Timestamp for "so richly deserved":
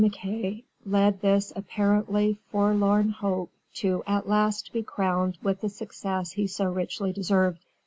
6.47-7.63